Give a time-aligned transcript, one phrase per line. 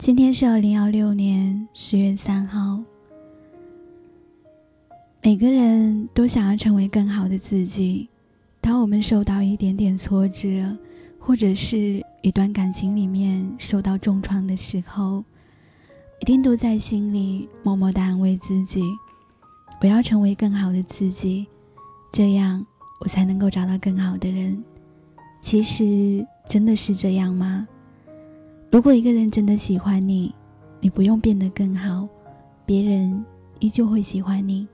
[0.00, 2.82] 今天是二零二六年十月三号。
[5.22, 8.08] 每个人都想要成为更好的自己。
[8.62, 10.74] 当我们受到一点点挫折，
[11.18, 15.22] 或者是一段感情里面受到重创的时候，
[16.22, 18.82] 一定都在心里默默的安慰自己
[19.82, 21.46] ：“我要成为更好的自己，
[22.10, 22.64] 这样
[23.02, 24.64] 我才能够找到更好的人。”
[25.42, 27.68] 其实真的是这样吗？
[28.70, 30.32] 如果一个人真的喜欢你，
[30.80, 32.08] 你不用变得更好，
[32.64, 33.24] 别人
[33.58, 34.66] 依旧会喜欢你。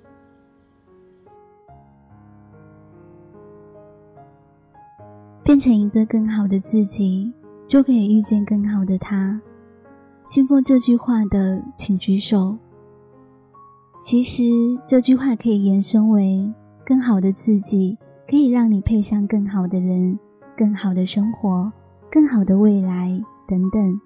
[5.43, 7.33] 变成一个更好的自己，
[7.66, 9.41] 就可以遇见更好的他。
[10.27, 12.59] 信奉这句话的，请举手。
[14.02, 14.43] 其实
[14.87, 16.52] 这句话可以延伸为：
[16.85, 17.97] 更好的自己
[18.29, 20.19] 可以让你配上更好的人，
[20.55, 21.73] 更好的生活，
[22.10, 23.19] 更好的未来。
[23.47, 24.01] 等等，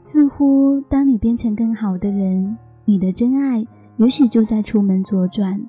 [0.00, 5.60] 似乎当你变成更好的人，你的真爱也许就在出门左转。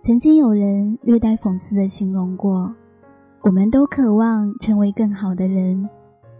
[0.00, 2.74] 曾经有人略带讽刺的形容过
[3.42, 5.88] ：“我们都渴望成为更好的人。”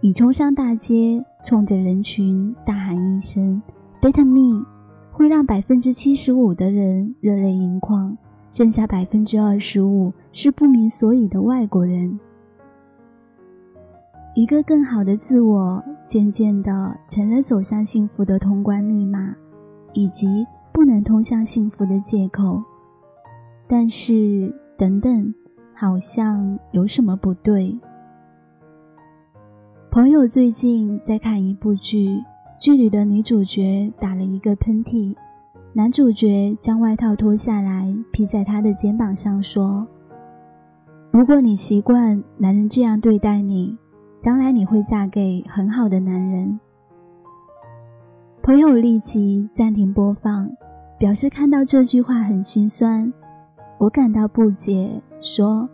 [0.02, 3.60] 你冲上大街，冲着人群大喊一声
[4.00, 4.64] “Better me”，
[5.12, 8.16] 会让百分之七十五的人热泪盈眶，
[8.50, 12.18] 剩下百分之二十五是不明所以的外国人。
[14.34, 19.34] 一个更好的自我，渐渐的成了走向幸福的通关密码，
[19.92, 22.62] 以及不能通向幸福的借口。
[23.66, 25.34] 但是，等等，
[25.74, 27.76] 好像有什么不对。
[29.90, 32.22] 朋友最近在看一部剧，
[32.60, 35.14] 剧里的女主角打了一个喷嚏，
[35.72, 39.84] 男主角将外套脱下来披在她的肩膀上，说
[41.10, 43.76] ：“如果你习惯男人这样对待你。”
[44.20, 46.60] 将来你会嫁给很好的男人。
[48.42, 50.50] 朋友立即暂停播放，
[50.98, 53.10] 表示看到这句话很心酸。
[53.78, 55.66] 我感到不解，说：“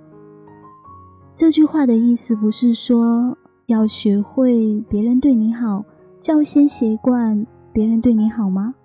[1.35, 3.37] 这句话的意思不是说
[3.67, 5.85] 要学会别人对你好，
[6.21, 8.77] 就要先习惯别人对你好吗？”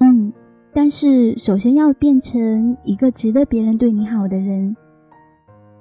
[0.00, 0.30] 嗯，
[0.70, 4.76] 但是首先要变成一个值得别人对你好的人。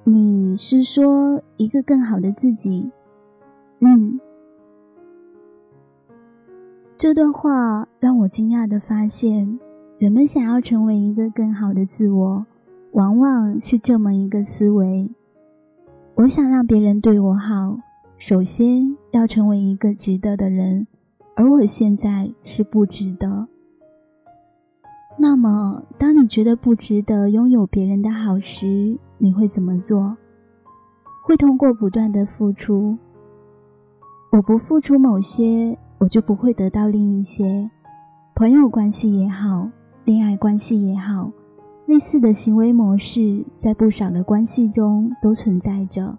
[0.05, 2.91] 你是说一个更好的自己？
[3.79, 4.19] 嗯，
[6.97, 9.57] 这段话让我惊讶的发现，
[9.97, 12.45] 人们想要成为一个更好的自我，
[12.91, 15.09] 往往是这么一个思维：
[16.15, 17.77] 我想让别人对我好，
[18.17, 20.85] 首先要成为一个值得的人，
[21.35, 23.47] 而我现在是不值得。
[25.23, 30.17] 那么，当你觉得不值得拥有别人的好时，你会怎么做？
[31.23, 32.97] 会通过不断的付出。
[34.33, 37.71] 我不付出某些，我就不会得到另一些。
[38.35, 39.69] 朋友关系也好，
[40.03, 41.31] 恋爱关系也好，
[41.85, 46.17] 类似的行为模式在不少的关系中都存在着。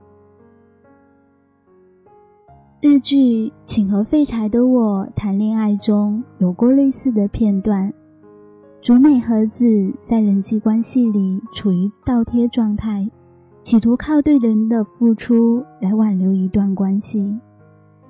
[2.80, 7.92] 日剧《请和废柴的我谈恋爱》中有过类似的片段。
[8.84, 9.64] 竹美和子
[10.02, 13.08] 在人际关系里处于倒贴状态，
[13.62, 17.40] 企图靠对人的付出来挽留一段关系。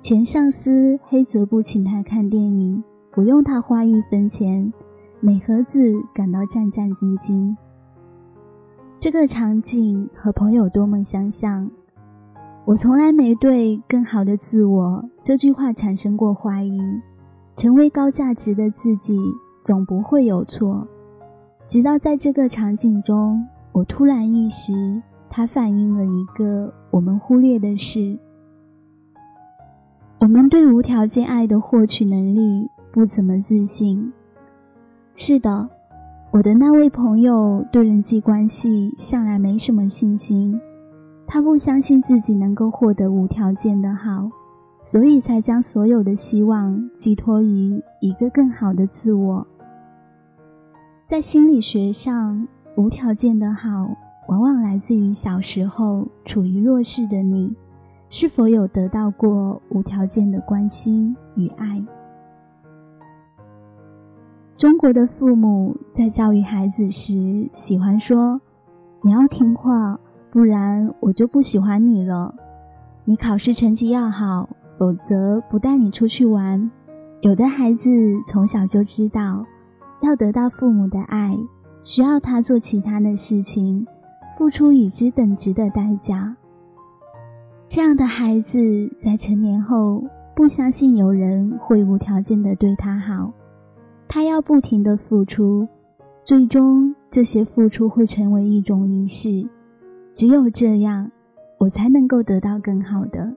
[0.01, 2.83] 前上司黑泽不请他看电影，
[3.13, 4.73] 不用他花一分钱，
[5.21, 7.55] 美和子感到战战兢兢。
[8.99, 11.71] 这个场景和朋友多么相像！
[12.65, 16.77] 我从来没对“更好的自我”这句话产生过怀疑。
[17.55, 19.17] 成为高价值的自己。
[19.65, 20.87] 总不会有错，
[21.67, 28.15] 直到在这个场景中，我突然意识，它反映了一个我们忽略的事：
[30.19, 34.13] 我们对无条件爱的获取能力不怎么自信。
[35.15, 35.67] 是的，
[36.29, 40.61] 我的那位朋友对人际关系向来没什么信心，
[41.25, 44.29] 他不相信自己能够获得无条件的好，
[44.83, 49.47] 所以才将所有的希望寄托于一个更好的自我。
[51.05, 53.95] 在心理学上，无条件的好
[54.27, 57.55] 往往来自于小时候处于弱势的你，
[58.09, 61.79] 是否有得到过无条件的关心与爱？
[64.57, 68.41] 中国的父母在教育孩子时，喜欢说
[69.05, 69.99] ：“你要听话，
[70.31, 72.33] 不然我就不喜欢你了。
[73.03, 76.71] 你考试成绩要好，否则不带你出去玩。”
[77.21, 77.91] 有的孩子
[78.25, 79.45] 从小就知道。
[80.01, 81.31] 要得到父母的爱，
[81.83, 83.85] 需要他做其他的事情，
[84.37, 86.35] 付出与之等值的代价。
[87.67, 88.59] 这样的孩子
[88.99, 90.03] 在成年后，
[90.35, 93.33] 不相信有人会无条件的对他好，
[94.07, 95.67] 他要不停的付出，
[96.23, 99.47] 最终这些付出会成为一种仪式。
[100.13, 101.09] 只有这样，
[101.57, 103.33] 我才能够得到更好的。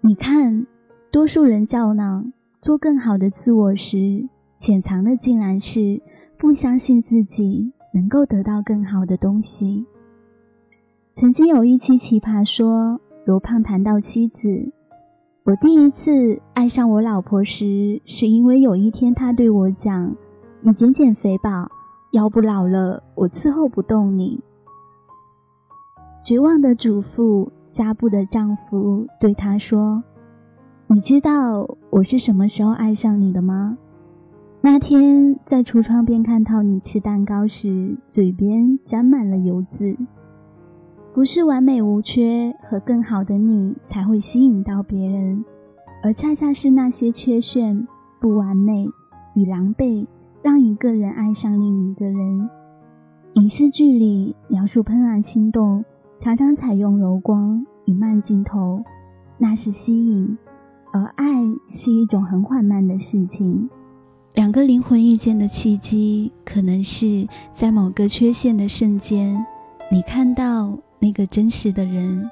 [0.00, 0.66] 你看，
[1.10, 2.32] 多数人较囊
[2.66, 4.28] 做更好的自我时，
[4.58, 6.02] 潜藏的竟然是
[6.36, 9.86] 不相信自己能够得到更好的东西。
[11.14, 13.00] 曾经有一期奇葩说。
[13.24, 14.72] 罗胖谈到妻子，
[15.44, 20.16] 我第一次爱上我老婆时，是因为有一天她对我讲
[20.62, 21.68] ：“你减减肥吧，
[22.12, 24.40] 要不老了我伺候不动你。”
[26.24, 30.02] 绝望的主妇，加布的丈夫对她说
[30.88, 33.76] ：“你知道我是什么时候爱上你的吗？
[34.60, 39.96] 那天在橱窗边看到你吃蛋糕时，嘴边沾满了油渍。”
[41.12, 45.44] 不是完美无缺和更好的你才会吸引到别人，
[46.04, 47.86] 而恰恰是那些缺陷、
[48.20, 48.88] 不完美
[49.34, 50.06] 与狼狈，
[50.42, 52.48] 让一个人爱上另一个人。
[53.34, 55.84] 影视剧里描述怦然心动，
[56.20, 58.84] 常常采用柔光与慢镜头，
[59.38, 60.36] 那是吸引；
[60.96, 63.68] 而爱是一种很缓慢的事情。
[64.34, 69.44] 两个灵魂遇见的契机，可能是在某个缺陷的瞬间，
[69.90, 70.78] 你看到。
[70.98, 72.28] 那个真实的人。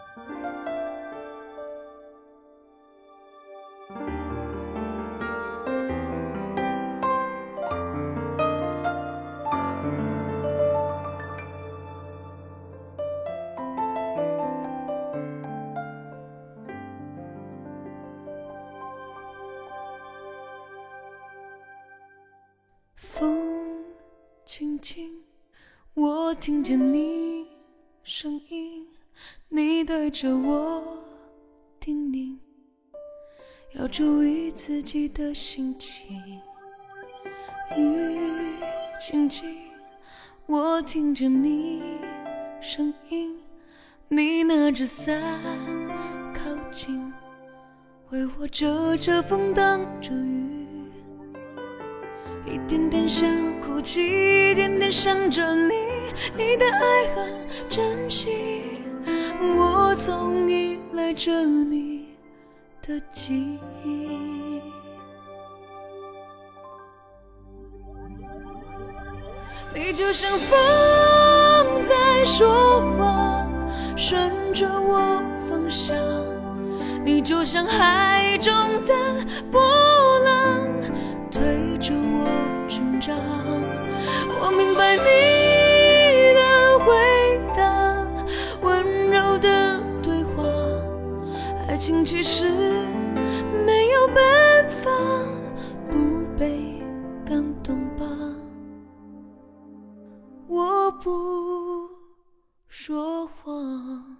[24.56, 25.10] 轻轻，
[25.94, 27.44] 我听见你。
[28.04, 28.86] 声音，
[29.48, 31.02] 你对着我
[31.80, 32.38] 叮咛，
[33.72, 36.40] 要注意自己的心情。
[37.76, 38.54] 雨
[39.00, 39.56] 轻轻，
[40.46, 41.82] 我听着你
[42.62, 43.36] 声音，
[44.06, 45.20] 你拿着伞
[46.32, 47.12] 靠近，
[48.10, 50.53] 为我遮着风挡着雨，
[52.46, 53.29] 一点点想
[53.61, 55.73] 哭泣，一点点想着你。
[56.37, 57.32] 你的爱很
[57.69, 58.31] 珍惜，
[59.56, 62.17] 我总依赖着你
[62.87, 64.61] 的记忆。
[69.75, 70.56] 你就像风
[71.82, 73.44] 在说话，
[73.97, 75.20] 顺着我
[75.50, 75.97] 方向；
[77.05, 78.55] 你就像海中
[78.85, 78.94] 的
[79.50, 79.61] 波
[80.20, 80.53] 浪，
[92.04, 92.44] 其实
[93.64, 94.90] 没有办法
[95.90, 96.82] 不被
[97.24, 98.04] 感动吧，
[100.46, 101.88] 我不
[102.68, 104.13] 说谎。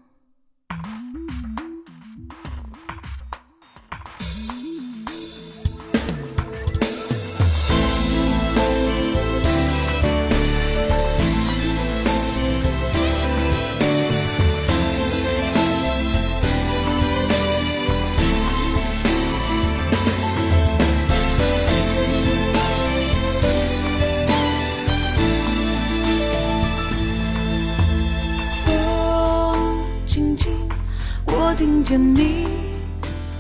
[31.95, 32.49] 见你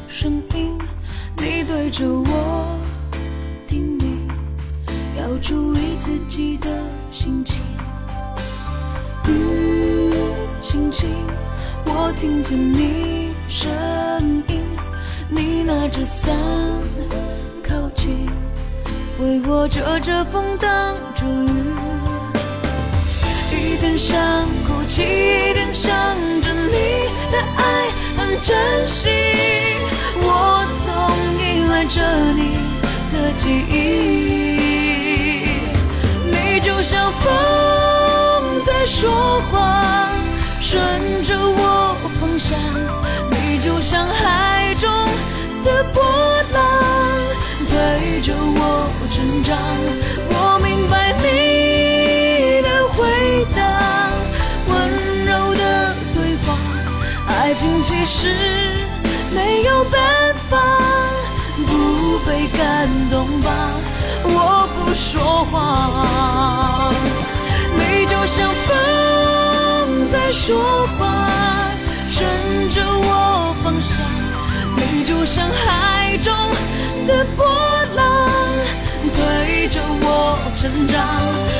[0.06, 0.78] 声音，
[1.36, 2.78] 你对着我
[3.66, 4.04] 叮咛，
[5.18, 6.68] 要注意自己的
[7.10, 7.64] 心情。
[9.26, 10.12] 雨
[10.60, 11.10] 轻轻，
[11.84, 13.72] 我听见你声
[14.46, 14.62] 音，
[15.28, 16.32] 你拿着伞
[17.60, 18.30] 靠近，
[19.18, 21.74] 为我遮着风挡着雨，
[23.50, 25.33] 一点想哭泣，
[28.44, 28.54] 珍
[28.86, 29.08] 惜，
[30.20, 30.86] 我总
[31.40, 32.02] 依赖着
[32.34, 32.58] 你
[33.10, 33.72] 的记忆。
[36.30, 40.10] 你就像风在说话，
[40.60, 40.76] 顺
[41.22, 42.58] 着我方向；
[43.30, 44.90] 你就像海中
[45.64, 46.04] 的波
[46.52, 46.62] 浪，
[47.66, 49.56] 推着我成长。
[57.54, 58.34] 爱情其实
[59.32, 60.58] 没有办法
[61.64, 63.70] 不被感动吧？
[64.24, 66.92] 我不说话，
[67.76, 71.30] 你就像风在说话，
[72.10, 72.26] 顺
[72.70, 74.04] 着我方向，
[74.74, 76.34] 你就像海中
[77.06, 77.46] 的波
[77.94, 78.28] 浪，
[79.14, 81.53] 推着我成长。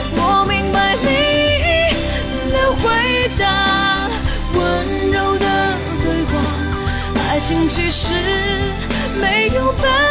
[7.69, 8.13] 其实
[9.21, 10.04] 没有办